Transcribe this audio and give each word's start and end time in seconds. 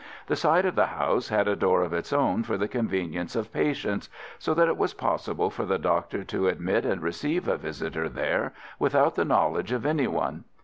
This 0.25 0.39
side 0.41 0.65
of 0.65 0.73
the 0.73 0.87
house 0.87 1.29
had 1.29 1.47
a 1.47 1.55
door 1.55 1.83
of 1.83 1.93
its 1.93 2.11
own 2.11 2.41
for 2.41 2.57
the 2.57 2.67
convenience 2.67 3.35
of 3.35 3.53
patients, 3.53 4.09
so 4.39 4.55
that 4.55 4.67
it 4.67 4.75
was 4.75 4.95
possible 4.95 5.51
for 5.51 5.63
the 5.63 5.77
doctor 5.77 6.23
to 6.23 6.47
admit 6.47 6.87
and 6.87 7.03
receive 7.03 7.47
a 7.47 7.55
visitor 7.55 8.09
there 8.09 8.51
without 8.79 9.13
the 9.13 9.25
knowledge 9.25 9.71
of 9.71 9.85
any 9.85 10.07
one. 10.07 10.45